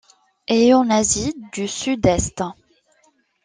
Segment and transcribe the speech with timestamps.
[0.47, 2.41] Et en Asie du Sud-Est.